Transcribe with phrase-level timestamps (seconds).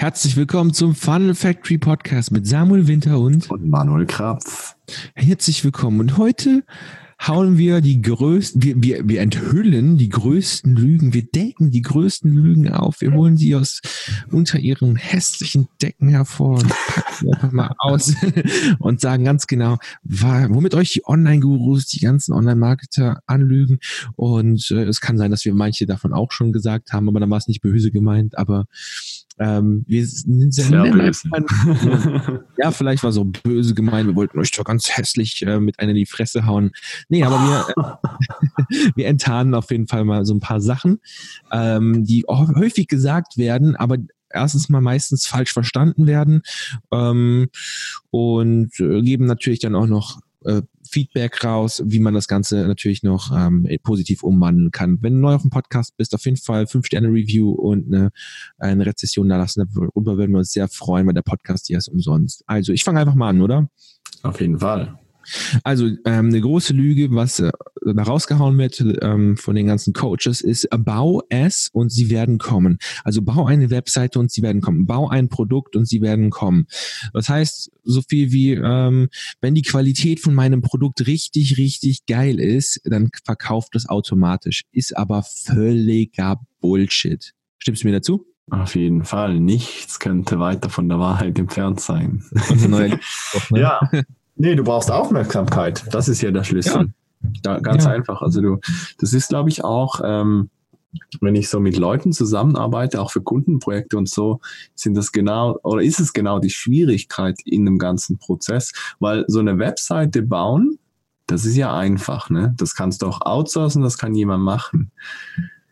[0.00, 4.74] Herzlich willkommen zum Funnel Factory Podcast mit Samuel Winter und, und Manuel Krapf.
[5.14, 6.00] Herzlich willkommen.
[6.00, 6.64] Und heute
[7.20, 12.32] hauen wir die größten, wir, wir, wir enthüllen die größten Lügen, wir decken die größten
[12.32, 13.82] Lügen auf, wir holen sie aus
[14.32, 18.14] unter ihren hässlichen Decken hervor und packen sie einfach mal aus
[18.78, 23.80] und sagen ganz genau, womit euch die Online-Gurus, die ganzen Online-Marketer anlügen.
[24.16, 27.28] Und äh, es kann sein, dass wir manche davon auch schon gesagt haben, aber dann
[27.28, 28.64] war es nicht böse gemeint, aber
[29.40, 31.28] ähm, wir sind sehr böse.
[32.58, 35.90] ja, vielleicht war so böse gemeint, wir wollten euch doch ganz hässlich äh, mit einer
[35.90, 36.72] in die Fresse hauen.
[37.08, 41.00] Nee, aber wir, äh, wir enttarnen auf jeden Fall mal so ein paar Sachen,
[41.50, 43.96] ähm, die häufig gesagt werden, aber
[44.28, 46.42] erstens mal meistens falsch verstanden werden
[46.92, 47.48] ähm,
[48.10, 53.02] und äh, geben natürlich dann auch noch äh, Feedback raus, wie man das Ganze natürlich
[53.02, 54.98] noch ähm, positiv umwandeln kann.
[55.00, 58.10] Wenn du neu auf dem Podcast bist, auf jeden Fall 5-Sterne-Review und eine,
[58.58, 59.68] eine Rezession da lassen.
[59.74, 62.44] Darüber würden wir uns sehr freuen, weil der Podcast hier ist umsonst.
[62.46, 63.68] Also, ich fange einfach mal an, oder?
[64.22, 64.99] Auf jeden Fall.
[65.64, 67.50] Also ähm, eine große Lüge, was äh,
[67.84, 72.78] da rausgehauen wird ähm, von den ganzen Coaches, ist bau es und sie werden kommen.
[73.04, 74.86] Also bau eine Webseite und sie werden kommen.
[74.86, 76.66] Bau ein Produkt und sie werden kommen.
[77.12, 79.08] Das heißt so viel wie, ähm,
[79.40, 84.64] wenn die Qualität von meinem Produkt richtig, richtig geil ist, dann verkauft es automatisch.
[84.72, 87.32] Ist aber völliger Bullshit.
[87.58, 88.26] Stimmst du mir dazu?
[88.50, 89.38] Auf jeden Fall.
[89.38, 92.24] Nichts könnte weiter von der Wahrheit entfernt sein.
[92.68, 92.98] Neuer
[93.50, 93.60] ne?
[93.60, 93.80] Ja.
[94.40, 95.84] Nee, du brauchst Aufmerksamkeit.
[95.92, 96.94] Das ist ja der Schlüssel.
[97.44, 97.58] Ja.
[97.58, 97.90] Ganz ja.
[97.90, 98.22] einfach.
[98.22, 98.58] Also du,
[98.96, 100.48] das ist, glaube ich, auch, ähm,
[101.20, 104.40] wenn ich so mit Leuten zusammenarbeite, auch für Kundenprojekte und so,
[104.74, 109.40] sind das genau, oder ist es genau die Schwierigkeit in dem ganzen Prozess, weil so
[109.40, 110.78] eine Webseite bauen,
[111.26, 112.54] das ist ja einfach, ne?
[112.56, 114.90] Das kannst du auch outsourcen, das kann jemand machen.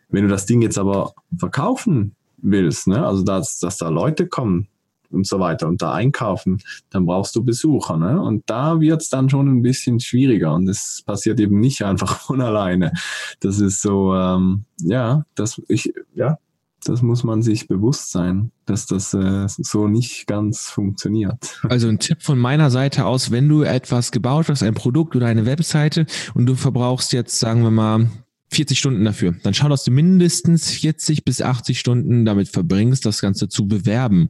[0.09, 3.03] Wenn du das Ding jetzt aber verkaufen willst, ne?
[3.03, 4.67] Also dass, dass da Leute kommen,
[5.11, 7.97] und so weiter und da einkaufen, dann brauchst du Besucher.
[7.97, 8.21] Ne?
[8.21, 12.41] Und da wird's dann schon ein bisschen schwieriger und das passiert eben nicht einfach von
[12.41, 12.93] alleine.
[13.39, 16.37] Das ist so, ähm, ja, das ich, ja,
[16.85, 21.59] das muss man sich bewusst sein, dass das äh, so nicht ganz funktioniert.
[21.69, 25.27] Also ein Tipp von meiner Seite aus, wenn du etwas gebaut hast, ein Produkt oder
[25.27, 28.09] eine Webseite und du verbrauchst jetzt, sagen wir mal,
[28.51, 29.35] 40 Stunden dafür.
[29.43, 34.29] Dann schau, dass du mindestens 40 bis 80 Stunden damit verbringst, das Ganze zu bewerben.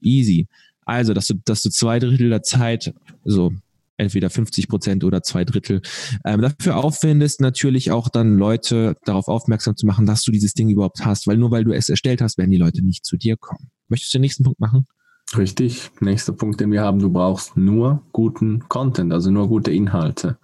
[0.00, 0.46] Easy.
[0.84, 3.52] Also, dass du, dass du zwei Drittel der Zeit, so
[3.96, 5.80] entweder 50 Prozent oder zwei Drittel,
[6.24, 10.68] ähm, dafür aufwendest, natürlich auch dann Leute darauf aufmerksam zu machen, dass du dieses Ding
[10.68, 13.36] überhaupt hast, weil nur weil du es erstellt hast, werden die Leute nicht zu dir
[13.36, 13.70] kommen.
[13.88, 14.86] Möchtest du den nächsten Punkt machen?
[15.36, 15.90] Richtig.
[16.00, 20.38] Nächster Punkt, den wir haben, du brauchst nur guten Content, also nur gute Inhalte.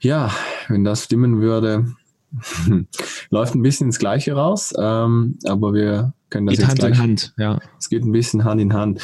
[0.00, 0.30] Ja,
[0.68, 1.94] wenn das stimmen würde,
[3.30, 6.92] läuft ein bisschen ins Gleiche raus, ähm, aber wir können das geht jetzt Hand gleich,
[6.92, 7.58] in Hand, ja.
[7.78, 9.00] Es geht ein bisschen Hand in Hand.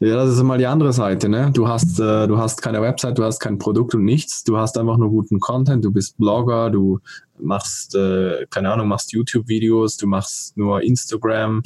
[0.00, 1.50] Ja, das ist mal die andere Seite, ne?
[1.52, 4.44] Du hast, äh, du hast keine Website, du hast kein Produkt und nichts.
[4.44, 5.84] Du hast einfach nur guten Content.
[5.84, 7.00] Du bist Blogger, du
[7.38, 11.62] machst, äh, keine Ahnung, machst YouTube-Videos, du machst nur Instagram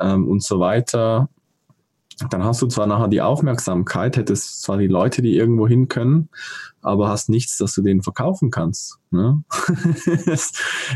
[0.00, 1.28] ähm, und so weiter
[2.30, 6.28] dann hast du zwar nachher die Aufmerksamkeit, hättest zwar die Leute, die irgendwo hin können,
[6.82, 8.98] aber hast nichts, dass du denen verkaufen kannst.
[9.10, 9.42] Ne?
[10.26, 10.52] das,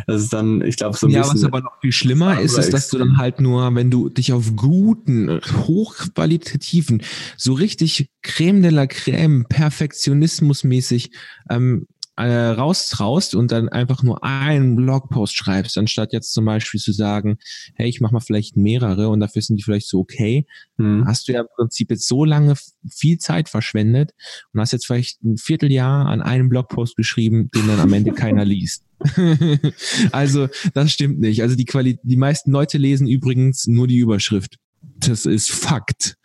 [0.07, 1.39] ist dann, ich glaube, so ein ja, bisschen.
[1.39, 4.09] Ja, was aber noch viel schlimmer ist, ist, dass du dann halt nur, wenn du
[4.09, 7.03] dich auf guten, hochqualitativen,
[7.37, 11.13] so richtig Creme de la Creme, Perfektionismusmäßig
[11.51, 11.87] ähm,
[12.17, 17.39] äh, raustraust und dann einfach nur einen Blogpost schreibst, anstatt jetzt zum Beispiel zu sagen,
[17.75, 20.47] hey, ich mache mal vielleicht mehrere und dafür sind die vielleicht so okay,
[20.77, 21.07] mhm.
[21.07, 22.55] hast du ja im Prinzip jetzt so lange
[22.89, 24.13] viel Zeit verschwendet
[24.53, 28.45] und hast jetzt vielleicht ein Vierteljahr an einem Blogpost geschrieben, den dann am Ende keiner
[28.45, 28.85] liest.
[30.13, 31.43] also das stimmt nicht.
[31.43, 34.59] Also die Quali die meisten Leute lesen übrigens nur die Überschrift.
[34.83, 36.17] Das ist Fakt.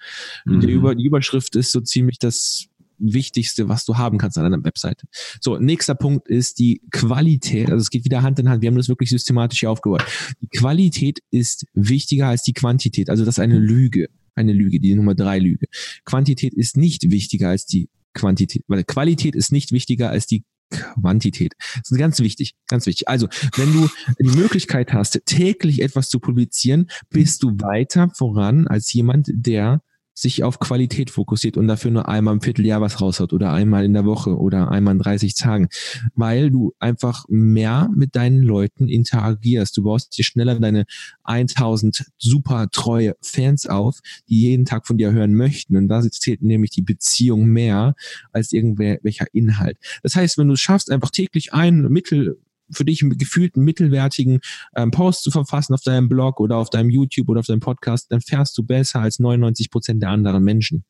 [0.46, 0.60] Mhm.
[0.62, 4.64] Die, Über die Überschrift ist so ziemlich das Wichtigste, was du haben kannst an einer
[4.64, 5.08] Webseite.
[5.42, 7.70] So, nächster Punkt ist die Qualität.
[7.70, 8.62] Also es geht wieder Hand in Hand.
[8.62, 10.04] Wir haben das wirklich systematisch hier aufgebaut.
[10.42, 13.10] Die Qualität ist wichtiger als die Quantität.
[13.10, 14.10] Also das ist eine Lüge.
[14.36, 15.68] Eine Lüge, die Nummer drei Lüge.
[16.06, 21.54] Quantität ist nicht wichtiger als die Quantität, weil Qualität ist nicht wichtiger als die Quantität.
[21.76, 23.08] Das ist ganz wichtig, ganz wichtig.
[23.08, 23.90] Also, wenn du
[24.20, 29.82] die Möglichkeit hast, täglich etwas zu publizieren, bist du weiter voran als jemand, der
[30.18, 33.94] sich auf Qualität fokussiert und dafür nur einmal im Vierteljahr was raushaut oder einmal in
[33.94, 35.70] der Woche oder einmal in 30 Tagen,
[36.16, 39.78] weil du einfach mehr mit deinen Leuten interagierst.
[39.78, 40.86] Du baust dir schneller deine
[41.24, 45.78] 1000 super treue Fans auf, die jeden Tag von dir hören möchten.
[45.78, 47.94] Und da zählt nämlich die Beziehung mehr
[48.32, 49.78] als irgendwelcher Inhalt.
[50.02, 52.40] Das heißt, wenn du es schaffst, einfach täglich ein Mittel
[52.72, 54.40] für dich gefühlt einen mittelwertigen
[54.76, 58.12] ähm, Post zu verfassen auf deinem Blog oder auf deinem YouTube oder auf deinem Podcast,
[58.12, 60.84] dann fährst du besser als 99 Prozent der anderen Menschen.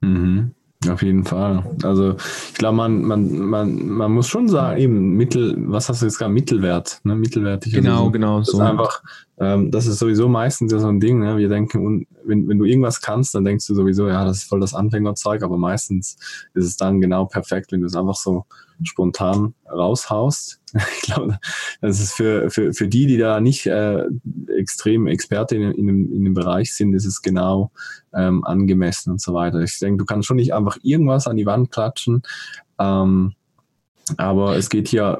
[0.00, 0.52] Mhm.
[0.90, 1.64] Auf jeden Fall.
[1.82, 2.16] Also
[2.48, 6.18] ich glaube, man, man, man, man muss schon sagen, eben Mittel, was hast du jetzt
[6.18, 7.16] gerade, Mittelwert, ne?
[7.16, 7.72] Mittelwertig.
[7.72, 8.10] Genau, so.
[8.10, 8.38] genau.
[8.40, 8.58] Das so.
[8.58, 9.02] ist einfach,
[9.38, 11.38] ähm, das ist sowieso meistens ja so ein Ding, ne?
[11.38, 14.60] Wir denken, wenn, wenn du irgendwas kannst, dann denkst du sowieso, ja, das ist voll
[14.60, 16.18] das Anfängerzeug, aber meistens
[16.54, 18.44] ist es dann genau perfekt, wenn du es einfach so
[18.82, 20.60] spontan raushaust.
[20.96, 21.38] Ich glaube,
[21.80, 24.04] das ist für, für, für die, die da nicht äh,
[24.56, 27.70] extrem Experte in, in, dem, in dem Bereich sind, ist es genau
[28.14, 29.60] ähm, angemessen und so weiter.
[29.60, 32.22] Ich denke, du kannst schon nicht einfach irgendwas an die Wand klatschen,
[32.78, 33.34] ähm,
[34.16, 35.18] aber es geht hier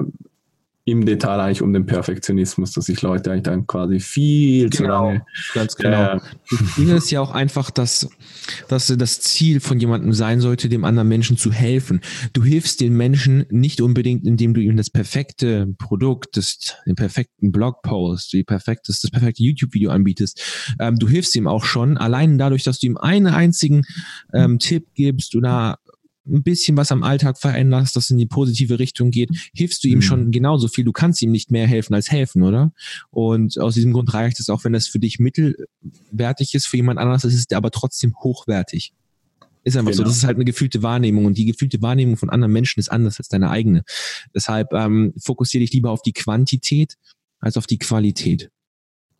[0.87, 4.83] im Detail eigentlich um den Perfektionismus, dass sich Leute eigentlich dann quasi viel genau, zu
[4.85, 5.25] lange.
[5.53, 6.13] Ganz genau.
[6.13, 6.19] Äh,
[6.49, 8.09] das Ding ist ja auch einfach, dass,
[8.69, 11.99] dass das Ziel von jemandem sein sollte, dem anderen Menschen zu helfen.
[12.31, 17.51] Du hilfst den Menschen nicht unbedingt, indem du ihm das perfekte Produkt, das, den perfekten
[17.51, 20.41] Blogpost, die perfektes, das perfekte YouTube-Video anbietest.
[20.79, 23.81] Ähm, du hilfst ihm auch schon, allein dadurch, dass du ihm einen einzigen
[24.33, 25.79] ähm, Tipp gibst oder
[26.27, 29.99] ein bisschen was am Alltag veränderst, das in die positive Richtung geht, hilfst du ihm
[29.99, 30.01] mhm.
[30.01, 30.85] schon genauso viel.
[30.85, 32.71] Du kannst ihm nicht mehr helfen als helfen, oder?
[33.09, 36.99] Und aus diesem Grund reicht es auch, wenn das für dich mittelwertig ist, für jemand
[36.99, 38.93] anderes ist es aber trotzdem hochwertig.
[39.63, 40.03] Ist einfach genau.
[40.03, 40.09] so.
[40.09, 43.17] Das ist halt eine gefühlte Wahrnehmung und die gefühlte Wahrnehmung von anderen Menschen ist anders
[43.19, 43.83] als deine eigene.
[44.33, 46.95] Deshalb ähm, fokussiere dich lieber auf die Quantität
[47.39, 48.49] als auf die Qualität.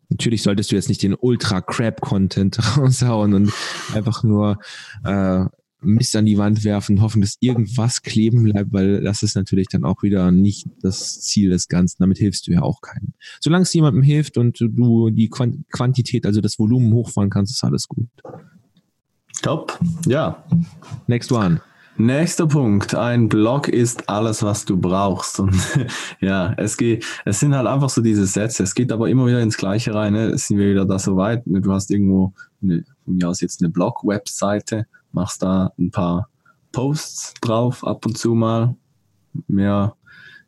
[0.08, 3.52] Natürlich solltest du jetzt nicht den Ultra-Crap-Content raushauen und
[3.92, 4.58] einfach nur
[5.04, 5.44] äh,
[5.80, 9.84] Mist an die Wand werfen, hoffen, dass irgendwas kleben bleibt, weil das ist natürlich dann
[9.84, 11.98] auch wieder nicht das Ziel des Ganzen.
[12.00, 13.12] Damit hilfst du ja auch keinem.
[13.40, 17.86] Solange es jemandem hilft und du die Quantität, also das Volumen hochfahren kannst, ist alles
[17.86, 18.08] gut.
[19.42, 19.78] Top.
[20.06, 20.44] Ja.
[21.06, 21.60] Next one.
[21.96, 22.94] Nächster Punkt.
[22.94, 25.40] Ein Blog ist alles, was du brauchst.
[25.40, 25.56] Und
[26.20, 28.62] ja, es geht, es sind halt einfach so diese Sätze.
[28.62, 30.12] Es geht aber immer wieder ins Gleiche rein.
[30.12, 30.26] Ne?
[30.26, 31.42] Es sind wir wieder da so weit.
[31.44, 32.32] Du hast irgendwo
[32.62, 36.28] eine, von mir aus jetzt eine Blog-Webseite machst da ein paar
[36.72, 38.76] Posts drauf, ab und zu mal.
[39.46, 39.94] Mehr,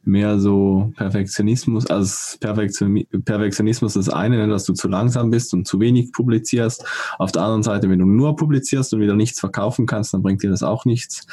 [0.02, 5.78] mehr so Perfektionismus, also Perfektionismus ist eine, ne, dass du zu langsam bist und zu
[5.80, 6.84] wenig publizierst.
[7.18, 10.42] Auf der anderen Seite, wenn du nur publizierst und wieder nichts verkaufen kannst, dann bringt
[10.42, 11.26] dir das auch nichts.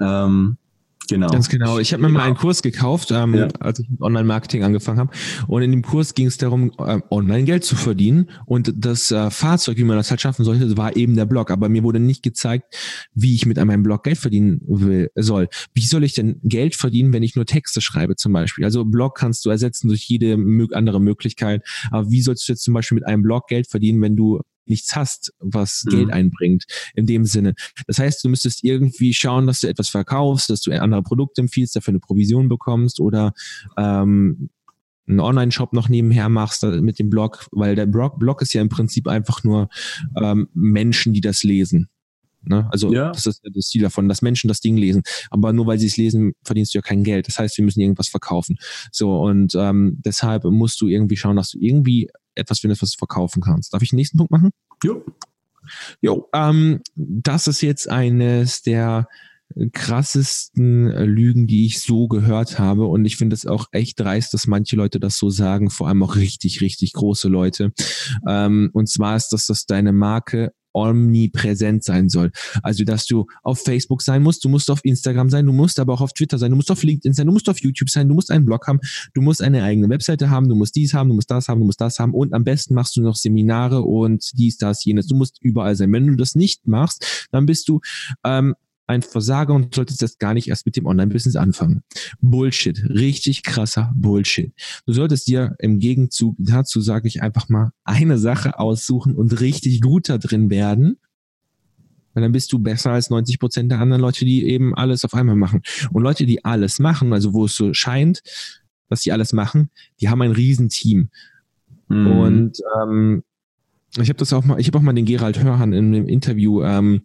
[0.00, 0.56] Ähm,
[1.08, 1.28] Genau.
[1.28, 1.78] Ganz genau.
[1.78, 3.48] Ich habe mir mal einen Kurs gekauft, ähm, ja.
[3.60, 5.10] als ich mit Online-Marketing angefangen habe.
[5.46, 8.30] Und in dem Kurs ging es darum, äh, Online-Geld zu verdienen.
[8.44, 11.50] Und das äh, Fahrzeug, wie man das halt schaffen sollte, war eben der Blog.
[11.50, 12.74] Aber mir wurde nicht gezeigt,
[13.14, 15.48] wie ich mit meinem Blog Geld verdienen will, soll.
[15.74, 18.64] Wie soll ich denn Geld verdienen, wenn ich nur Texte schreibe zum Beispiel?
[18.64, 20.36] Also Blog kannst du ersetzen durch jede
[20.72, 21.62] andere Möglichkeit.
[21.90, 24.96] Aber wie sollst du jetzt zum Beispiel mit einem Blog Geld verdienen, wenn du nichts
[24.96, 25.90] hast, was mhm.
[25.90, 26.64] Geld einbringt,
[26.94, 27.54] in dem Sinne.
[27.86, 31.76] Das heißt, du müsstest irgendwie schauen, dass du etwas verkaufst, dass du andere Produkte empfiehlst,
[31.76, 33.32] dafür eine Provision bekommst oder
[33.76, 34.50] ähm,
[35.08, 38.68] einen Online-Shop noch nebenher machst mit dem Blog, weil der Blog, Blog ist ja im
[38.68, 39.68] Prinzip einfach nur
[40.20, 41.88] ähm, Menschen, die das lesen.
[42.46, 42.68] Ne?
[42.70, 43.10] Also ja.
[43.10, 45.02] das ist das Ziel davon, dass Menschen das Ding lesen.
[45.30, 47.28] Aber nur weil sie es lesen, verdienst du ja kein Geld.
[47.28, 48.56] Das heißt, wir müssen irgendwas verkaufen.
[48.92, 52.98] So und ähm, deshalb musst du irgendwie schauen, dass du irgendwie etwas findest, was du
[52.98, 53.72] verkaufen kannst.
[53.72, 54.50] Darf ich den nächsten Punkt machen?
[54.84, 55.04] Jo.
[56.00, 59.08] Jo, ähm, das ist jetzt eines der
[59.72, 62.86] krassesten Lügen, die ich so gehört habe.
[62.86, 66.02] Und ich finde es auch echt dreist, dass manche Leute das so sagen, vor allem
[66.02, 67.72] auch richtig, richtig große Leute.
[68.28, 72.30] Ähm, und zwar ist das, dass deine Marke omnipräsent sein soll.
[72.62, 75.94] Also, dass du auf Facebook sein musst, du musst auf Instagram sein, du musst aber
[75.94, 78.14] auch auf Twitter sein, du musst auf LinkedIn sein, du musst auf YouTube sein, du
[78.14, 78.80] musst einen Blog haben,
[79.14, 81.66] du musst eine eigene Webseite haben, du musst dies haben, du musst das haben, du
[81.66, 85.06] musst das haben und am besten machst du noch Seminare und dies, das, jenes.
[85.06, 85.92] Du musst überall sein.
[85.92, 87.80] Wenn du das nicht machst, dann bist du
[88.24, 88.54] ähm,
[88.86, 91.82] ein Versager und solltest das gar nicht erst mit dem Online-Business anfangen.
[92.20, 94.52] Bullshit, richtig krasser Bullshit.
[94.86, 99.80] Du solltest dir im Gegenzug dazu, sage ich einfach mal, eine Sache aussuchen und richtig
[99.80, 100.98] gut da drin werden.
[102.14, 105.14] Weil dann bist du besser als 90 Prozent der anderen Leute, die eben alles auf
[105.14, 105.60] einmal machen.
[105.92, 108.22] Und Leute, die alles machen, also wo es so scheint,
[108.88, 111.10] dass sie alles machen, die haben ein Riesenteam.
[111.88, 112.06] Mhm.
[112.06, 113.22] Und ähm,
[113.98, 116.62] ich habe das auch mal, ich habe auch mal den Gerald Hörhan in einem Interview
[116.62, 117.02] ähm,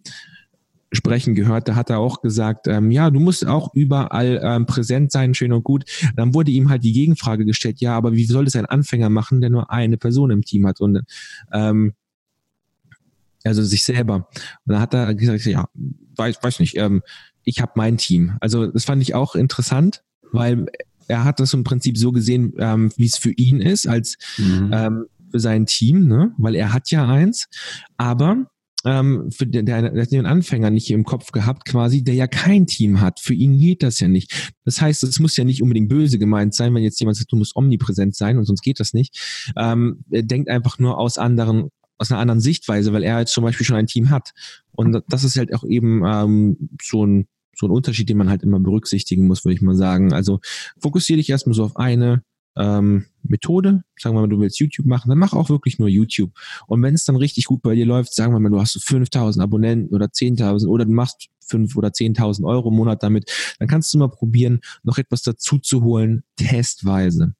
[0.92, 5.10] sprechen gehört, da hat er auch gesagt, ähm, ja, du musst auch überall ähm, präsent
[5.10, 5.84] sein, schön und gut.
[6.16, 9.40] Dann wurde ihm halt die Gegenfrage gestellt, ja, aber wie soll das ein Anfänger machen,
[9.40, 11.00] der nur eine Person im Team hat und
[11.52, 11.94] ähm,
[13.44, 14.14] also sich selber.
[14.16, 14.26] Und
[14.66, 15.66] dann hat er gesagt, ja,
[16.16, 17.02] weiß, weiß nicht, ähm,
[17.44, 18.36] ich habe mein Team.
[18.40, 20.66] Also das fand ich auch interessant, weil
[21.08, 24.70] er hat das im Prinzip so gesehen, ähm, wie es für ihn ist, als mhm.
[24.72, 26.32] ähm, für sein Team, ne?
[26.38, 27.48] weil er hat ja eins.
[27.96, 28.46] Aber
[28.84, 32.66] ähm, für den, der, der den Anfänger nicht im Kopf gehabt, quasi, der ja kein
[32.66, 33.20] Team hat.
[33.20, 34.52] Für ihn geht das ja nicht.
[34.64, 37.36] Das heißt, es muss ja nicht unbedingt böse gemeint sein, wenn jetzt jemand sagt, du
[37.36, 39.52] musst omnipräsent sein und sonst geht das nicht.
[39.56, 43.44] Ähm, er denkt einfach nur aus anderen, aus einer anderen Sichtweise, weil er jetzt zum
[43.44, 44.32] Beispiel schon ein Team hat.
[44.72, 48.42] Und das ist halt auch eben ähm, so ein so ein Unterschied, den man halt
[48.42, 50.14] immer berücksichtigen muss, würde ich mal sagen.
[50.14, 50.40] Also
[50.78, 52.22] fokussiere dich erstmal so auf eine
[52.56, 53.84] ähm, Methode.
[53.98, 56.32] Sagen wir mal, du willst YouTube machen, dann mach auch wirklich nur YouTube.
[56.66, 58.80] Und wenn es dann richtig gut bei dir läuft, sagen wir mal, du hast so
[58.80, 63.68] 5000 Abonnenten oder 10.000 oder du machst 5 oder 10.000 Euro im Monat damit, dann
[63.68, 67.34] kannst du mal probieren, noch etwas dazu zu holen, testweise.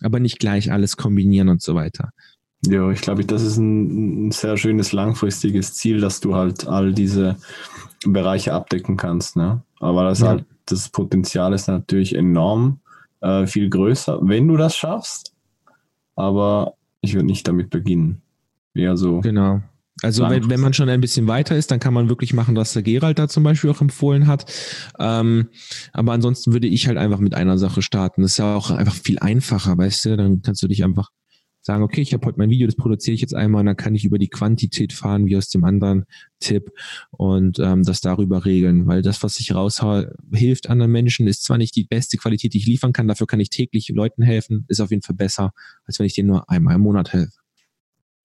[0.00, 2.10] Aber nicht gleich alles kombinieren und so weiter.
[2.66, 6.92] Ja, ich glaube, das ist ein, ein sehr schönes langfristiges Ziel, dass du halt all
[6.92, 7.36] diese
[8.04, 9.36] Bereiche abdecken kannst.
[9.36, 9.62] Ne?
[9.80, 10.28] Aber das, ja.
[10.28, 12.80] halt, das Potenzial ist natürlich enorm
[13.20, 15.34] äh, viel größer, wenn du das schaffst.
[16.14, 18.22] Aber ich würde nicht damit beginnen.
[18.74, 19.20] Eher so.
[19.20, 19.62] Genau.
[20.02, 22.72] Also wenn, wenn man schon ein bisschen weiter ist, dann kann man wirklich machen, was
[22.72, 24.44] der Gerald da zum Beispiel auch empfohlen hat.
[24.98, 25.48] Ähm,
[25.92, 28.22] aber ansonsten würde ich halt einfach mit einer Sache starten.
[28.22, 30.16] Das ist ja auch einfach viel einfacher, weißt du?
[30.16, 31.10] Dann kannst du dich einfach
[31.68, 33.94] sagen, okay, ich habe heute mein Video, das produziere ich jetzt einmal und dann kann
[33.94, 36.06] ich über die Quantität fahren, wie aus dem anderen
[36.40, 36.72] Tipp
[37.10, 38.86] und ähm, das darüber regeln.
[38.86, 42.58] Weil das, was ich raushaue, hilft anderen Menschen, ist zwar nicht die beste Qualität, die
[42.58, 45.52] ich liefern kann, dafür kann ich täglich Leuten helfen, ist auf jeden Fall besser,
[45.84, 47.38] als wenn ich denen nur einmal im Monat helfe.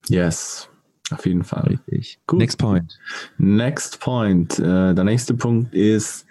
[0.08, 0.70] Yes,
[1.10, 1.78] auf jeden Fall.
[1.86, 2.20] Richtig.
[2.26, 2.38] Gut.
[2.38, 2.98] Next point.
[3.36, 4.58] Next point.
[4.58, 6.24] Äh, der nächste Punkt ist,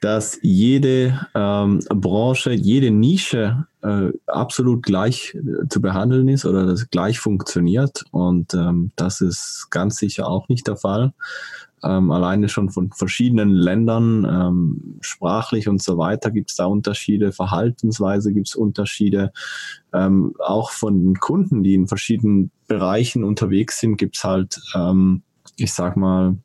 [0.00, 6.90] dass jede ähm, Branche, jede Nische äh, absolut gleich äh, zu behandeln ist oder das
[6.90, 8.04] gleich funktioniert.
[8.10, 11.12] Und ähm, das ist ganz sicher auch nicht der Fall.
[11.82, 17.32] Ähm, alleine schon von verschiedenen Ländern, ähm, sprachlich und so weiter, gibt es da Unterschiede,
[17.32, 19.32] Verhaltensweise gibt es Unterschiede.
[19.94, 25.22] Ähm, auch von den Kunden, die in verschiedenen Bereichen unterwegs sind, gibt es halt, ähm,
[25.56, 26.36] ich sag mal,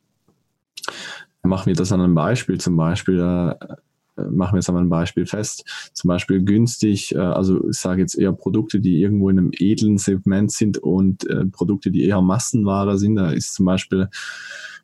[1.44, 3.76] machen wir das an einem Beispiel zum Beispiel, äh,
[4.16, 5.66] machen wir es an einem Beispiel fest.
[5.94, 9.98] Zum Beispiel günstig, äh, also ich sage jetzt eher Produkte, die irgendwo in einem edlen
[9.98, 13.16] Segment sind und äh, Produkte, die eher Massenware sind.
[13.16, 14.10] Da ist zum Beispiel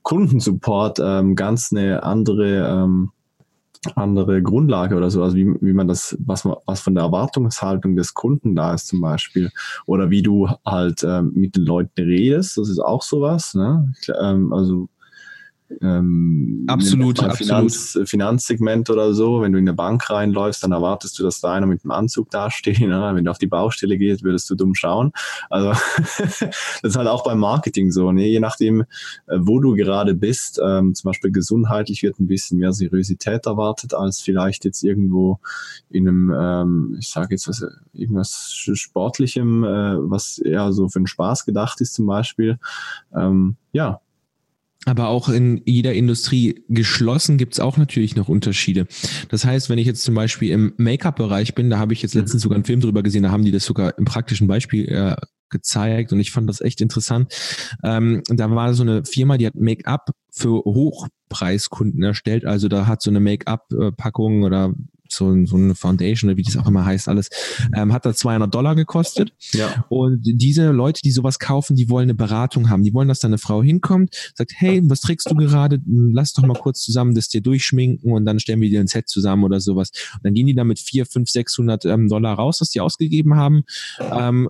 [0.03, 3.11] Kundensupport ähm, ganz eine andere ähm,
[3.95, 7.95] andere Grundlage oder so, also wie, wie man das, was man, was von der Erwartungshaltung
[7.95, 9.49] des Kunden da ist zum Beispiel,
[9.87, 13.91] oder wie du halt ähm, mit den Leuten redest, das ist auch sowas, ne?
[14.21, 14.87] Ähm, also
[15.81, 18.09] ähm, absolut, Finanz, absolut.
[18.09, 21.67] Finanzsegment oder so, wenn du in eine Bank reinläufst, dann erwartest du, dass da einer
[21.67, 22.79] mit einem Anzug dasteht.
[22.91, 23.11] Ne?
[23.13, 25.11] Wenn du auf die Baustelle gehst, würdest du dumm schauen.
[25.49, 25.69] Also
[26.07, 26.41] das
[26.81, 28.11] ist halt auch beim Marketing so.
[28.11, 28.27] Ne?
[28.27, 28.85] Je nachdem, äh,
[29.37, 34.19] wo du gerade bist, ähm, zum Beispiel gesundheitlich wird ein bisschen mehr Seriosität erwartet als
[34.19, 35.39] vielleicht jetzt irgendwo
[35.89, 37.63] in einem, ähm, ich sage jetzt was,
[37.93, 42.59] irgendwas Sportlichem, äh, was eher so für den Spaß gedacht ist zum Beispiel.
[43.15, 44.01] Ähm, ja,
[44.85, 48.87] aber auch in jeder Industrie geschlossen gibt es auch natürlich noch Unterschiede.
[49.29, 52.41] Das heißt, wenn ich jetzt zum Beispiel im Make-up-Bereich bin, da habe ich jetzt letztens
[52.41, 55.15] sogar einen Film drüber gesehen, da haben die das sogar im praktischen Beispiel äh,
[55.51, 57.31] gezeigt und ich fand das echt interessant.
[57.83, 62.45] Ähm, da war so eine Firma, die hat Make-up für Hochpreiskunden erstellt.
[62.45, 64.73] Also da hat so eine Make-up-Packung oder
[65.11, 67.29] so, so eine Foundation oder wie das auch immer heißt, alles,
[67.75, 69.33] ähm, hat da 200 Dollar gekostet.
[69.53, 69.85] Ja.
[69.89, 72.83] Und diese Leute, die sowas kaufen, die wollen eine Beratung haben.
[72.83, 75.81] Die wollen, dass da eine Frau hinkommt, sagt, hey, was trägst du gerade?
[75.85, 79.07] Lass doch mal kurz zusammen das dir durchschminken und dann stellen wir dir ein Set
[79.09, 79.91] zusammen oder sowas.
[80.15, 83.63] Und dann gehen die damit 4, 5, 600 ähm, Dollar raus, was die ausgegeben haben.
[83.99, 84.49] Ähm,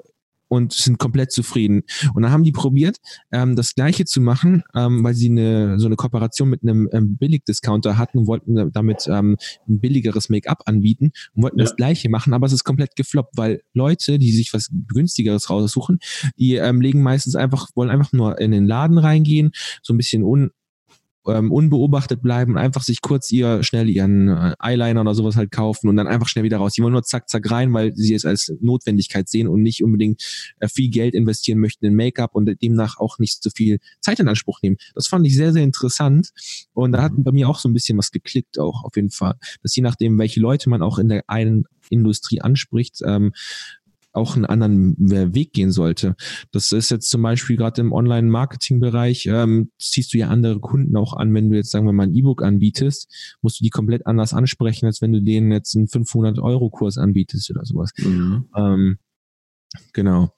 [0.51, 1.83] und sind komplett zufrieden.
[2.13, 2.97] Und dann haben die probiert,
[3.31, 7.15] ähm, das Gleiche zu machen, ähm, weil sie eine, so eine Kooperation mit einem ähm,
[7.15, 9.37] Billigdiscounter hatten und wollten damit ähm,
[9.69, 11.63] ein billigeres Make-up anbieten und wollten ja.
[11.63, 15.99] das Gleiche machen, aber es ist komplett gefloppt, weil Leute, die sich was günstigeres raussuchen,
[16.37, 20.23] die ähm, legen meistens einfach, wollen einfach nur in den Laden reingehen, so ein bisschen
[20.23, 20.51] un
[21.27, 25.51] ähm, unbeobachtet bleiben und einfach sich kurz ihr schnell ihren äh, Eyeliner oder sowas halt
[25.51, 26.73] kaufen und dann einfach schnell wieder raus.
[26.73, 30.21] Die wollen nur zack, zack rein, weil sie es als Notwendigkeit sehen und nicht unbedingt
[30.59, 34.27] äh, viel Geld investieren möchten in Make-up und demnach auch nicht so viel Zeit in
[34.27, 34.77] Anspruch nehmen.
[34.95, 36.31] Das fand ich sehr, sehr interessant
[36.73, 39.35] und da hat bei mir auch so ein bisschen was geklickt auch auf jeden Fall.
[39.61, 43.33] Dass je nachdem, welche Leute man auch in der einen Industrie anspricht, ähm,
[44.13, 46.15] auch einen anderen Weg gehen sollte.
[46.51, 51.13] Das ist jetzt zum Beispiel gerade im Online-Marketing-Bereich, ähm, ziehst du ja andere Kunden auch
[51.13, 53.09] an, wenn du jetzt, sagen wir mal, ein E-Book anbietest,
[53.41, 57.65] musst du die komplett anders ansprechen, als wenn du denen jetzt einen 500-Euro-Kurs anbietest oder
[57.65, 57.91] sowas.
[57.97, 58.49] Mhm.
[58.55, 58.97] Ähm,
[59.93, 60.33] genau.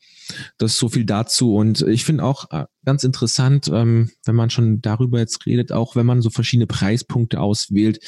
[0.58, 1.56] Das ist so viel dazu.
[1.56, 5.96] Und ich finde auch äh, ganz interessant, ähm, wenn man schon darüber jetzt redet, auch
[5.96, 8.00] wenn man so verschiedene Preispunkte auswählt,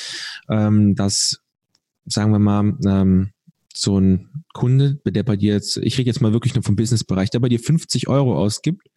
[0.49, 1.41] ähm, dass,
[2.05, 3.31] sagen wir mal, ähm,
[3.75, 7.29] so ein Kunde, der bei dir jetzt, ich rede jetzt mal wirklich nur vom Businessbereich,
[7.29, 8.89] der bei dir 50 Euro ausgibt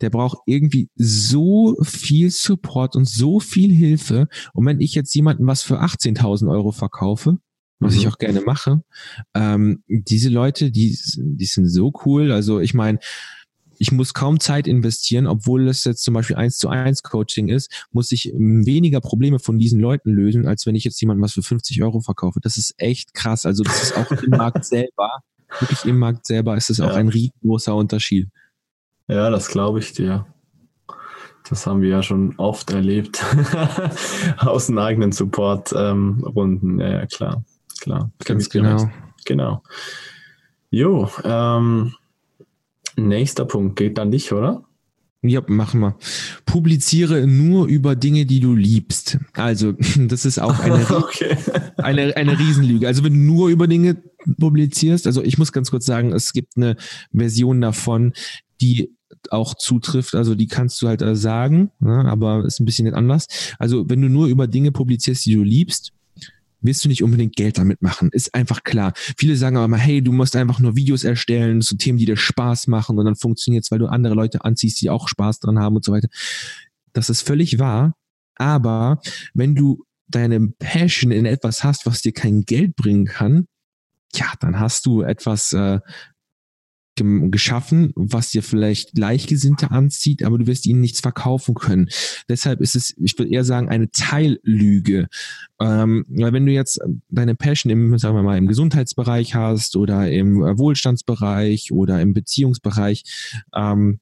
[0.00, 4.28] der braucht irgendwie so viel Support und so viel Hilfe.
[4.52, 7.38] Und wenn ich jetzt jemanden was für 18.000 Euro verkaufe,
[7.78, 8.00] was mhm.
[8.00, 8.82] ich auch gerne mache,
[9.34, 12.32] ähm, diese Leute, die, die sind so cool.
[12.32, 12.98] Also ich meine,
[13.78, 17.86] ich muss kaum Zeit investieren, obwohl es jetzt zum Beispiel eins zu eins Coaching ist,
[17.92, 21.42] muss ich weniger Probleme von diesen Leuten lösen, als wenn ich jetzt jemandem was für
[21.42, 22.40] 50 Euro verkaufe.
[22.40, 23.46] Das ist echt krass.
[23.46, 25.22] Also das ist auch im Markt selber,
[25.58, 26.86] wirklich im Markt selber ist es ja.
[26.86, 28.28] auch ein riesengroßer Unterschied.
[29.06, 30.26] Ja, das glaube ich dir.
[31.48, 33.24] Das haben wir ja schon oft erlebt.
[34.38, 36.80] Aus den eigenen Support-Runden.
[36.80, 37.42] Ähm, ja, klar,
[37.80, 38.10] klar.
[38.24, 38.90] Ganz genau.
[39.24, 39.62] Genau.
[40.70, 41.94] Jo, ähm,
[42.98, 44.64] Nächster Punkt geht dann dich, oder?
[45.22, 45.96] Ja, machen wir.
[46.46, 49.18] Publiziere nur über Dinge, die du liebst.
[49.34, 49.72] Also,
[50.08, 51.36] das ist auch eine, okay.
[51.76, 52.86] eine, eine Riesenlüge.
[52.86, 54.02] Also, wenn du nur über Dinge
[54.38, 56.76] publizierst, also ich muss ganz kurz sagen, es gibt eine
[57.12, 58.12] Version davon,
[58.60, 58.94] die
[59.30, 63.26] auch zutrifft, also die kannst du halt äh, sagen, ne, aber ist ein bisschen anders.
[63.58, 65.92] Also, wenn du nur über Dinge publizierst, die du liebst,
[66.60, 68.10] wirst du nicht unbedingt Geld damit machen.
[68.12, 68.92] Ist einfach klar.
[68.96, 72.16] Viele sagen aber mal, hey, du musst einfach nur Videos erstellen zu Themen, die dir
[72.16, 75.58] Spaß machen und dann funktioniert es, weil du andere Leute anziehst, die auch Spaß dran
[75.58, 76.08] haben und so weiter.
[76.92, 77.94] Das ist völlig wahr.
[78.36, 79.00] Aber
[79.34, 83.46] wenn du deine Passion in etwas hast, was dir kein Geld bringen kann,
[84.14, 85.80] ja, dann hast du etwas äh,
[87.04, 91.88] geschaffen, was dir vielleicht Gleichgesinnte anzieht, aber du wirst ihnen nichts verkaufen können.
[92.28, 95.08] Deshalb ist es, ich würde eher sagen, eine Teillüge.
[95.60, 100.10] Ähm, weil wenn du jetzt deine Passion im, sagen wir mal, im Gesundheitsbereich hast oder
[100.10, 103.04] im Wohlstandsbereich oder im Beziehungsbereich,
[103.54, 104.00] ähm,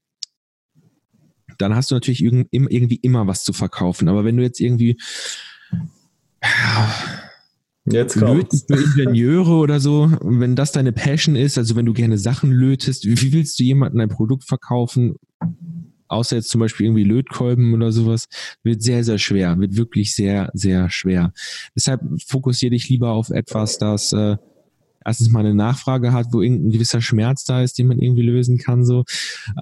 [1.59, 4.09] dann hast du natürlich irgendwie immer was zu verkaufen.
[4.09, 4.99] Aber wenn du jetzt irgendwie
[7.87, 12.19] Jetzt Löten für Ingenieure oder so, wenn das deine Passion ist, also wenn du gerne
[12.19, 15.15] Sachen lötest, wie willst du jemandem ein Produkt verkaufen,
[16.09, 18.27] außer jetzt zum Beispiel irgendwie Lötkolben oder sowas,
[18.65, 21.33] wird sehr, sehr schwer, wird wirklich sehr, sehr schwer.
[21.77, 24.37] Deshalb fokussiere dich lieber auf etwas, das äh,
[25.05, 28.59] erstens mal eine Nachfrage hat, wo irgendein gewisser Schmerz da ist, den man irgendwie lösen
[28.59, 29.05] kann, so.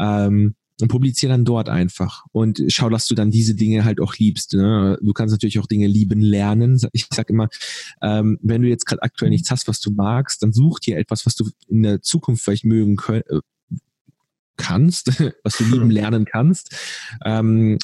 [0.01, 4.17] Ähm, und publiziere dann dort einfach und schau, dass du dann diese Dinge halt auch
[4.17, 4.55] liebst.
[4.55, 4.99] Ne?
[5.01, 6.81] Du kannst natürlich auch Dinge lieben lernen.
[6.93, 7.49] Ich sag immer,
[8.03, 11.27] ähm, wenn du jetzt gerade aktuell nichts hast, was du magst, dann such dir etwas,
[11.27, 13.41] was du in der Zukunft vielleicht mögen können, äh,
[14.57, 16.75] kannst, was du lieben lernen kannst.
[17.25, 17.79] Ähm,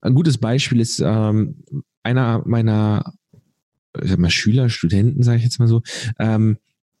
[0.00, 1.62] ein gutes Beispiel ist ähm,
[2.02, 3.14] einer meiner
[4.02, 5.82] ich sag mal, Schüler, Studenten, sage ich jetzt mal so,
[6.18, 6.58] ähm,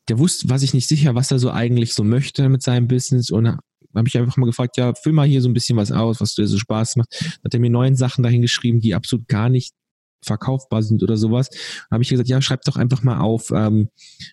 [0.08, 3.30] der wusste, war sich nicht sicher, was er so eigentlich so möchte mit seinem Business
[3.30, 3.58] und
[3.94, 6.34] habe ich einfach mal gefragt, ja, füll mal hier so ein bisschen was aus, was
[6.34, 7.38] dir so Spaß macht.
[7.44, 9.74] Hat er mir neun Sachen dahin geschrieben, die absolut gar nicht
[10.22, 11.48] verkaufbar sind oder sowas.
[11.90, 13.88] Habe ich gesagt, ja, schreib doch einfach mal auf, ähm,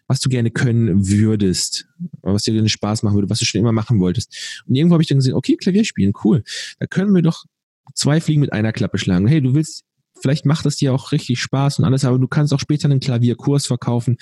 [0.07, 1.87] was du gerne können würdest,
[2.21, 4.63] was dir gerne Spaß machen würde, was du schon immer machen wolltest.
[4.67, 6.43] Und irgendwo habe ich dann gesehen, okay, Klavier spielen, cool.
[6.79, 7.45] Da können wir doch
[7.93, 9.27] zwei Fliegen mit einer Klappe schlagen.
[9.27, 9.83] Hey, du willst
[10.25, 12.99] vielleicht macht es dir auch richtig Spaß und alles, aber du kannst auch später einen
[12.99, 14.17] Klavierkurs verkaufen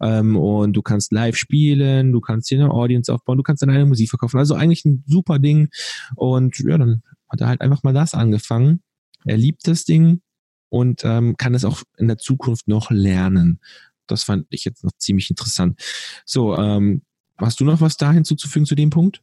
[0.00, 3.70] ähm, und du kannst live spielen, du kannst dir eine Audience aufbauen, du kannst dann
[3.70, 4.38] eine Musik verkaufen.
[4.38, 5.68] Also eigentlich ein super Ding.
[6.14, 8.82] Und ja, dann hat er halt einfach mal das angefangen.
[9.24, 10.20] Er liebt das Ding
[10.68, 13.58] und ähm, kann es auch in der Zukunft noch lernen.
[14.06, 15.80] Das fand ich jetzt noch ziemlich interessant.
[16.24, 17.02] So, ähm,
[17.36, 19.22] hast du noch was da hinzuzufügen zu dem Punkt?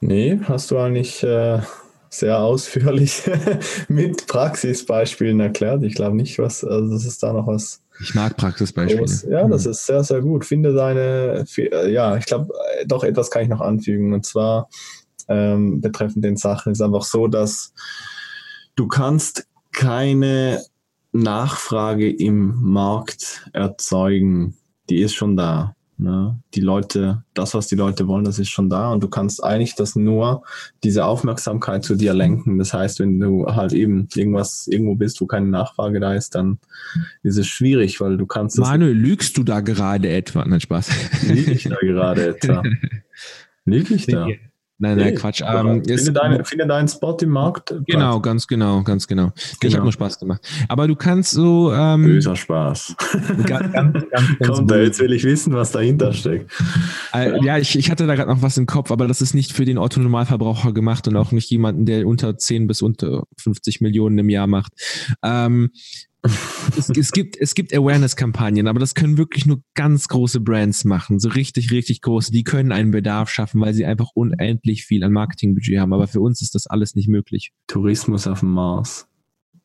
[0.00, 1.60] Nee, hast du eigentlich äh,
[2.18, 3.22] sehr ausführlich
[3.88, 5.82] mit Praxisbeispielen erklärt.
[5.84, 7.82] Ich glaube nicht, was, also das ist da noch was.
[8.00, 9.30] Ich mag Praxisbeispiele.
[9.30, 10.44] Ja, das ist sehr, sehr gut.
[10.44, 11.44] Finde deine,
[11.88, 12.52] ja, ich glaube,
[12.86, 14.12] doch etwas kann ich noch anfügen.
[14.12, 14.68] Und zwar
[15.28, 17.72] ähm, betreffend den Sachen ist einfach so, dass
[18.76, 20.62] du kannst keine
[21.12, 24.56] Nachfrage im Markt erzeugen.
[24.90, 25.76] Die ist schon da.
[25.96, 26.40] Ne?
[26.54, 29.76] Die Leute, das, was die Leute wollen, das ist schon da und du kannst eigentlich
[29.76, 30.42] das nur,
[30.82, 32.58] diese Aufmerksamkeit zu dir lenken.
[32.58, 36.58] Das heißt, wenn du halt eben irgendwas, irgendwo bist, wo keine Nachfrage da ist, dann
[37.22, 38.58] ist es schwierig, weil du kannst.
[38.58, 40.44] Manuel, lügst du da gerade etwa?
[40.44, 40.90] Nein, Spaß.
[41.28, 42.62] Lüge ich da gerade etwa?
[43.64, 44.26] Lüge ich da?
[44.78, 45.40] Nein, nein, Quatsch.
[45.40, 47.72] Ähm, finde, deine, finde deinen Spot im Markt.
[47.86, 49.30] Genau, ganz genau, ganz genau.
[49.60, 49.68] genau.
[49.68, 50.40] Ich habe nur Spaß gemacht.
[50.68, 51.72] Aber du kannst so.
[51.72, 52.96] Ähm, Böser Spaß.
[53.46, 56.50] Ganz, ganz, ganz, Kommt da, jetzt will ich wissen, was dahinter steckt.
[57.14, 59.52] Äh, ja, ich, ich hatte da gerade noch was im Kopf, aber das ist nicht
[59.52, 64.18] für den Autonormalverbraucher gemacht und auch nicht jemanden, der unter 10 bis unter 50 Millionen
[64.18, 64.72] im Jahr macht.
[65.22, 65.70] Ähm,
[66.76, 71.20] es, es, gibt, es gibt Awareness-Kampagnen, aber das können wirklich nur ganz große Brands machen,
[71.20, 72.32] so richtig, richtig große.
[72.32, 75.92] Die können einen Bedarf schaffen, weil sie einfach unendlich viel an Marketingbudget haben.
[75.92, 77.52] Aber für uns ist das alles nicht möglich.
[77.66, 79.06] Tourismus auf dem Mars.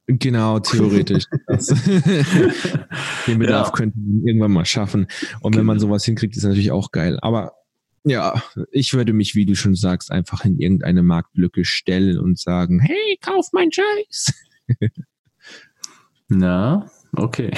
[0.08, 1.26] Genau, theoretisch.
[3.28, 3.74] Den Bedarf ja.
[3.74, 5.08] könnten wir irgendwann mal schaffen.
[5.42, 5.90] Und wenn man genau.
[5.90, 7.20] sowas hinkriegt, ist natürlich auch geil.
[7.22, 7.54] Aber
[8.04, 12.80] Ja, ich würde mich, wie du schon sagst, einfach in irgendeine Marktlücke stellen und sagen,
[12.80, 14.34] hey, kauf mein Scheiß.
[16.30, 16.86] Na,
[17.18, 17.52] okay.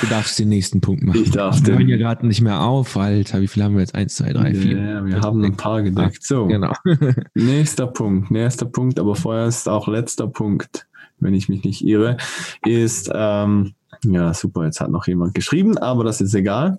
[0.00, 1.22] du darfst den nächsten Punkt machen.
[1.22, 3.40] Ich darf Wir hören ja gerade nicht mehr auf, Alter.
[3.40, 3.94] Wie viel haben wir jetzt?
[3.94, 4.76] Eins, zwei, drei, vier.
[4.76, 6.22] Ja, wir haben ein paar gedeckt.
[6.22, 6.74] So, genau.
[7.34, 10.86] nächster Punkt, nächster Punkt, aber vorher ist auch letzter Punkt,
[11.18, 12.18] wenn ich mich nicht irre,
[12.62, 13.72] ist, ähm,
[14.04, 16.78] ja, super, jetzt hat noch jemand geschrieben, aber das ist egal.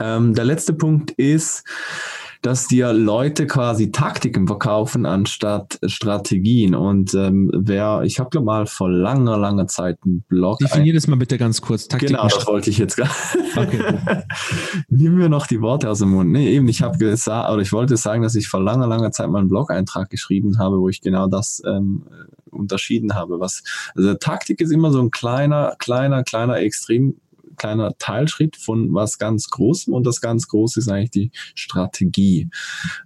[0.00, 1.64] Ähm, der letzte Punkt ist,
[2.42, 6.74] dass dir Leute quasi Taktiken verkaufen anstatt Strategien.
[6.74, 10.58] Und ähm, wer, ich habe mal vor langer, langer Zeit einen Blog.
[10.58, 11.86] Definier das mal bitte ganz kurz.
[11.86, 13.10] Taktiken genau, das wollte ich jetzt gerade.
[13.54, 13.98] Okay.
[14.88, 16.30] Nimm mir noch die Worte aus dem Mund.
[16.30, 19.28] Nee, eben, ich habe gesagt, oder ich wollte sagen, dass ich vor langer, langer Zeit
[19.28, 22.06] mal einen Blog-Eintrag geschrieben habe, wo ich genau das ähm,
[22.50, 23.40] unterschieden habe.
[23.40, 23.62] Was,
[23.94, 27.16] also Taktik ist immer so ein kleiner, kleiner, kleiner Extrem
[27.62, 32.50] kleiner Teilschritt von was ganz Großem und das ganz Große ist eigentlich die Strategie.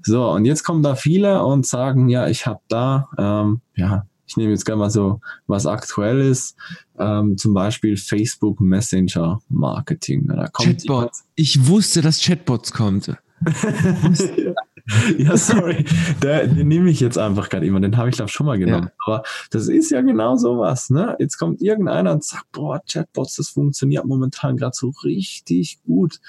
[0.03, 4.39] So, und jetzt kommen da viele und sagen, ja, ich habe da, ähm, ja, ich
[4.39, 6.57] nehme jetzt gerne mal so was Aktuelles,
[6.99, 10.27] ähm, zum Beispiel Facebook Messenger Marketing.
[10.27, 11.27] Da kommt Chatbots.
[11.35, 13.15] Ich wusste, dass Chatbots kommt.
[15.19, 15.85] ja, sorry.
[16.23, 17.81] Der, den nehme ich jetzt einfach gerade immer.
[17.81, 18.87] Den habe ich, glaube schon mal genommen.
[18.87, 18.93] Ja.
[19.05, 20.91] Aber das ist ja genau sowas.
[20.91, 21.17] Ne?
[21.19, 26.21] Jetzt kommt irgendeiner und sagt, boah, Chatbots, das funktioniert momentan gerade so richtig gut.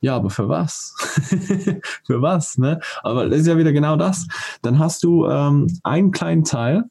[0.00, 0.94] Ja, aber für was?
[2.04, 2.58] für was?
[2.58, 2.80] Ne?
[3.02, 4.26] Aber das ist ja wieder genau das.
[4.62, 6.84] Dann hast du ähm, einen kleinen Teil.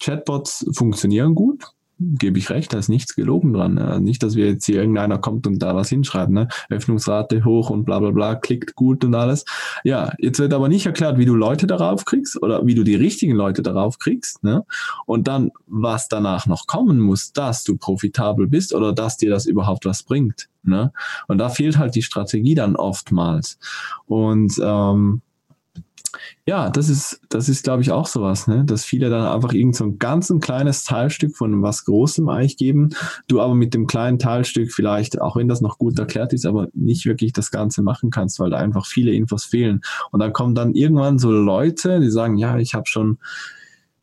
[0.00, 3.74] Chatbots funktionieren gut gebe ich recht, da ist nichts gelogen dran.
[3.74, 4.00] Ne?
[4.00, 6.48] Nicht, dass wir jetzt hier irgendeiner kommt und da was hinschreibt, ne?
[6.70, 9.44] Öffnungsrate hoch und bla bla bla, klickt gut und alles.
[9.84, 12.94] Ja, jetzt wird aber nicht erklärt, wie du Leute darauf kriegst oder wie du die
[12.94, 14.64] richtigen Leute darauf kriegst, ne?
[15.06, 19.46] Und dann, was danach noch kommen muss, dass du profitabel bist oder dass dir das
[19.46, 20.48] überhaupt was bringt.
[20.62, 20.92] Ne?
[21.26, 23.58] Und da fehlt halt die Strategie dann oftmals.
[24.06, 25.22] Und ähm,
[26.46, 28.64] ja, das ist, das ist, glaube ich, auch sowas, ne?
[28.64, 32.56] dass viele dann einfach irgend so ein ganz ein kleines Teilstück von was Großem eigentlich
[32.56, 32.90] geben,
[33.26, 36.68] du aber mit dem kleinen Teilstück vielleicht, auch wenn das noch gut erklärt ist, aber
[36.74, 39.80] nicht wirklich das Ganze machen kannst, weil da einfach viele Infos fehlen.
[40.10, 43.18] Und dann kommen dann irgendwann so Leute, die sagen, ja, ich habe schon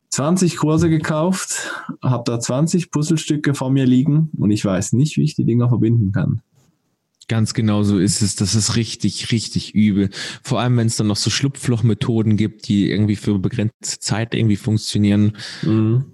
[0.09, 5.23] 20 Kurse gekauft, habe da 20 Puzzlestücke vor mir liegen und ich weiß nicht, wie
[5.23, 6.41] ich die Dinger verbinden kann.
[7.27, 8.35] Ganz genau so ist es.
[8.35, 10.09] Das ist richtig, richtig übel.
[10.43, 14.57] Vor allem, wenn es dann noch so Schlupflochmethoden gibt, die irgendwie für begrenzte Zeit irgendwie
[14.57, 15.35] funktionieren.
[15.63, 16.05] Mhm.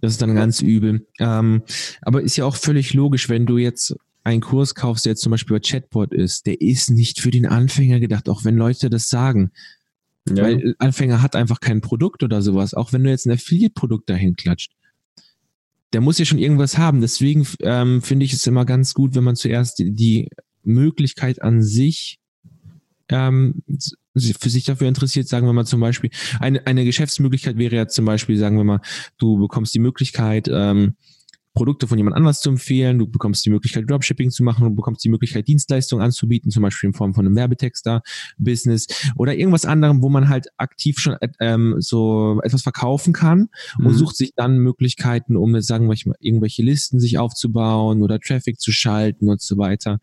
[0.00, 1.06] Das ist dann ganz übel.
[1.20, 1.62] Ähm,
[2.02, 5.30] aber ist ja auch völlig logisch, wenn du jetzt einen Kurs kaufst, der jetzt zum
[5.30, 9.08] Beispiel über Chatbot ist, der ist nicht für den Anfänger gedacht, auch wenn Leute das
[9.08, 9.52] sagen.
[10.28, 10.42] Ja.
[10.42, 12.74] Weil Anfänger hat einfach kein Produkt oder sowas.
[12.74, 14.72] Auch wenn du jetzt ein Affiliate-Produkt dahin klatscht
[15.92, 17.00] der muss ja schon irgendwas haben.
[17.00, 20.28] Deswegen ähm, finde ich es immer ganz gut, wenn man zuerst die, die
[20.68, 22.18] Möglichkeit an sich
[23.08, 23.62] ähm,
[24.16, 28.04] für sich dafür interessiert, sagen wir mal zum Beispiel, eine, eine Geschäftsmöglichkeit wäre ja zum
[28.04, 28.80] Beispiel, sagen wir mal,
[29.18, 30.96] du bekommst die Möglichkeit, ähm,
[31.58, 35.04] Produkte von jemand anders zu empfehlen, du bekommst die Möglichkeit, Dropshipping zu machen, du bekommst
[35.04, 40.08] die Möglichkeit, Dienstleistungen anzubieten, zum Beispiel in Form von einem Werbetexter-Business oder irgendwas anderem, wo
[40.08, 43.86] man halt aktiv schon ähm, so etwas verkaufen kann mhm.
[43.86, 48.60] und sucht sich dann Möglichkeiten, um, sagen wir mal, irgendwelche Listen sich aufzubauen oder Traffic
[48.60, 49.98] zu schalten und so weiter.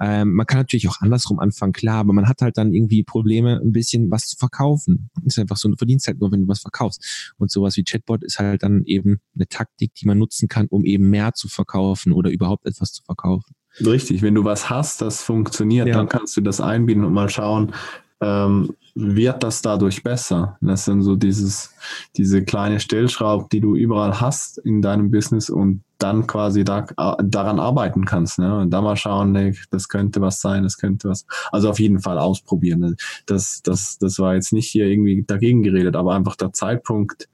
[0.00, 3.60] Ähm, man kann natürlich auch andersrum anfangen, klar, aber man hat halt dann irgendwie Probleme,
[3.62, 5.10] ein bisschen was zu verkaufen.
[5.26, 7.34] Ist einfach so, du verdienst halt nur, wenn du was verkaufst.
[7.36, 10.86] Und sowas wie Chatbot ist halt dann eben eine Taktik, die man nutzen kann, um
[10.86, 13.54] eben eben mehr zu verkaufen oder überhaupt etwas zu verkaufen.
[13.84, 15.94] Richtig, wenn du was hast, das funktioniert, ja.
[15.94, 17.74] dann kannst du das einbinden und mal schauen,
[18.20, 20.56] ähm, wird das dadurch besser?
[20.60, 21.74] Das sind so dieses,
[22.16, 26.86] diese kleine Stellschraube, die du überall hast in deinem Business und dann quasi da,
[27.22, 28.38] daran arbeiten kannst.
[28.38, 28.58] Ne?
[28.60, 31.26] Und da mal schauen, ne, das könnte was sein, das könnte was.
[31.50, 32.80] Also auf jeden Fall ausprobieren.
[32.80, 32.96] Ne?
[33.26, 37.28] Das, das, das war jetzt nicht hier irgendwie dagegen geredet, aber einfach der Zeitpunkt,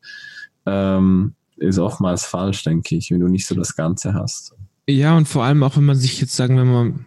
[0.67, 4.55] ähm, ist oftmals falsch, denke ich, wenn du nicht so das Ganze hast.
[4.89, 7.05] Ja, und vor allem auch, wenn man sich jetzt sagen, wenn man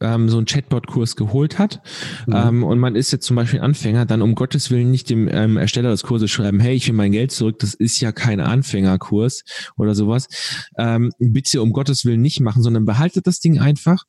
[0.00, 1.82] ähm, so einen Chatbot-Kurs geholt hat
[2.26, 2.34] mhm.
[2.34, 5.56] ähm, und man ist jetzt zum Beispiel Anfänger, dann um Gottes Willen nicht dem ähm,
[5.56, 9.42] Ersteller des Kurses schreiben, hey, ich will mein Geld zurück, das ist ja kein Anfängerkurs
[9.76, 10.28] oder sowas.
[10.76, 14.04] Ähm, bitte um Gottes Willen nicht machen, sondern behaltet das Ding einfach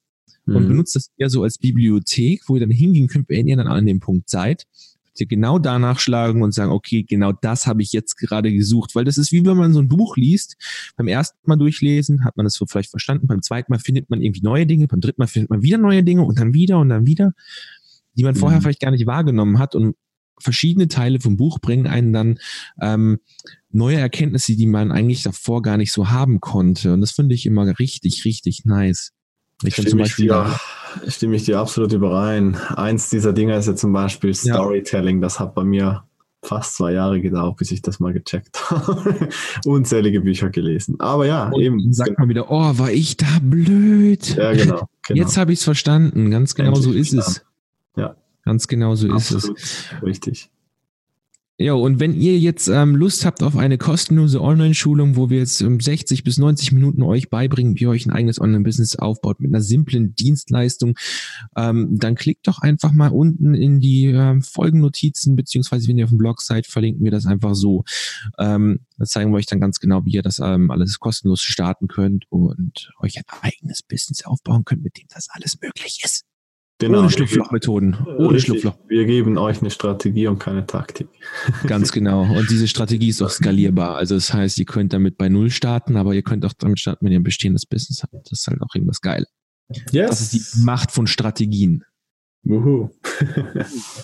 [0.45, 0.55] mhm.
[0.55, 3.67] und benutzt das eher so als Bibliothek, wo ihr dann hingehen könnt, wenn ihr dann
[3.67, 4.65] an dem Punkt seid
[5.19, 8.95] dir genau danach schlagen und sagen, okay, genau das habe ich jetzt gerade gesucht.
[8.95, 10.55] Weil das ist wie wenn man so ein Buch liest.
[10.95, 13.27] Beim ersten Mal durchlesen hat man das so vielleicht verstanden.
[13.27, 14.87] Beim zweiten Mal findet man irgendwie neue Dinge.
[14.87, 17.33] Beim dritten Mal findet man wieder neue Dinge und dann wieder und dann wieder,
[18.15, 18.63] die man vorher mhm.
[18.63, 19.75] vielleicht gar nicht wahrgenommen hat.
[19.75, 19.95] Und
[20.39, 22.39] verschiedene Teile vom Buch bringen einen dann
[22.81, 23.19] ähm,
[23.69, 26.93] neue Erkenntnisse, die man eigentlich davor gar nicht so haben konnte.
[26.93, 29.13] Und das finde ich immer richtig, richtig nice.
[29.63, 30.27] Ich dann zum Beispiel.
[30.27, 30.59] Ja
[31.07, 32.55] stimme ich dir absolut überein.
[32.75, 35.17] Eins dieser Dinge ist ja zum Beispiel Storytelling.
[35.17, 35.21] Ja.
[35.21, 36.03] Das hat bei mir
[36.43, 39.29] fast zwei Jahre gedauert, bis ich das mal gecheckt habe.
[39.65, 40.99] Unzählige Bücher gelesen.
[40.99, 41.93] Aber ja, Und eben.
[41.93, 44.35] Sagt man wieder, oh, war ich da blöd.
[44.35, 44.87] Ja, genau.
[45.07, 45.19] genau.
[45.19, 46.29] Jetzt habe ich es verstanden.
[46.31, 47.47] Ganz genau Endlich so ist verstanden.
[47.95, 48.01] es.
[48.01, 48.15] Ja.
[48.45, 50.03] Ganz genau so Absolut ist es.
[50.03, 50.49] Richtig.
[51.59, 55.61] Ja, und wenn ihr jetzt ähm, Lust habt auf eine kostenlose Online-Schulung, wo wir jetzt
[55.61, 59.51] ähm, 60 bis 90 Minuten euch beibringen, wie ihr euch ein eigenes Online-Business aufbaut mit
[59.51, 60.97] einer simplen Dienstleistung,
[61.55, 66.09] ähm, dann klickt doch einfach mal unten in die ähm, Folgennotizen, beziehungsweise wenn ihr auf
[66.09, 67.83] dem Blog seid, verlinken wir das einfach so.
[68.39, 71.87] Ähm, da zeigen wir euch dann ganz genau, wie ihr das ähm, alles kostenlos starten
[71.87, 76.25] könnt und euch ein eigenes Business aufbauen könnt, mit dem das alles möglich ist.
[76.87, 77.97] Genau, Ohne Schlupflochmethoden.
[78.17, 78.75] Ohne Schlupfloch.
[78.87, 81.07] Wir geben euch eine Strategie und keine Taktik.
[81.67, 82.23] Ganz genau.
[82.23, 83.95] Und diese Strategie ist auch skalierbar.
[83.95, 87.05] Also das heißt, ihr könnt damit bei Null starten, aber ihr könnt auch damit starten,
[87.05, 88.13] wenn ihr ein bestehendes Business habt.
[88.13, 89.25] Das ist halt auch irgendwas geil.
[89.91, 90.09] Yes.
[90.09, 91.83] Das ist die Macht von Strategien.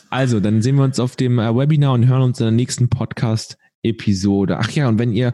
[0.09, 2.87] Also, dann sehen wir uns auf dem äh, Webinar und hören uns in der nächsten
[2.87, 4.57] Podcast Episode.
[4.57, 5.33] Ach ja, und wenn ihr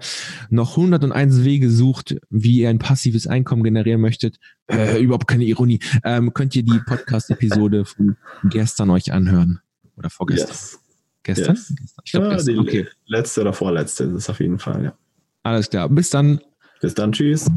[0.49, 5.79] noch 101 Wege sucht, wie ihr ein passives Einkommen generieren möchtet, äh, überhaupt keine Ironie,
[6.03, 9.59] ähm, könnt ihr die Podcast-Episode von gestern euch anhören.
[9.97, 10.49] Oder vorgestern.
[10.49, 10.79] Yes.
[11.23, 11.55] Gestern?
[11.55, 11.73] Yes.
[12.03, 12.59] Ich glaube, ja, gestern.
[12.59, 12.87] Okay.
[13.07, 14.97] Letzte oder vorletzte ist es auf jeden Fall, ja.
[15.43, 15.89] Alles klar.
[15.89, 16.41] Bis dann.
[16.81, 17.11] Bis dann.
[17.11, 17.49] Tschüss.